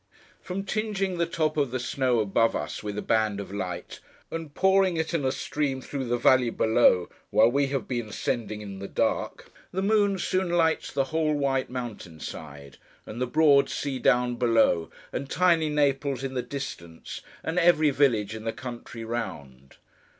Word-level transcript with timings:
From 0.41 0.63
tingeing 0.63 1.19
the 1.19 1.27
top 1.27 1.57
of 1.57 1.69
the 1.69 1.79
snow 1.79 2.21
above 2.21 2.55
us, 2.55 2.81
with 2.81 2.97
a 2.97 3.03
band 3.03 3.39
of 3.39 3.53
light, 3.53 3.99
and 4.31 4.51
pouring 4.51 4.97
it 4.97 5.13
in 5.13 5.23
a 5.23 5.31
stream 5.31 5.79
through 5.79 6.05
the 6.05 6.17
valley 6.17 6.49
below, 6.49 7.07
while 7.29 7.51
we 7.51 7.67
have 7.67 7.87
been 7.87 8.09
ascending 8.09 8.61
in 8.61 8.79
the 8.79 8.87
dark, 8.87 9.51
the 9.71 9.83
moon 9.83 10.17
soon 10.17 10.49
lights 10.49 10.91
the 10.91 11.03
whole 11.13 11.35
white 11.35 11.69
mountain 11.69 12.19
side, 12.19 12.77
and 13.05 13.21
the 13.21 13.27
broad 13.27 13.69
sea 13.69 13.99
down 13.99 14.37
below, 14.37 14.89
and 15.13 15.29
tiny 15.29 15.69
Naples 15.69 16.23
in 16.23 16.33
the 16.33 16.41
distance, 16.41 17.21
and 17.43 17.59
every 17.59 17.91
village 17.91 18.33
in 18.33 18.43
the 18.43 18.51
country 18.53 19.05
round. 19.05 19.75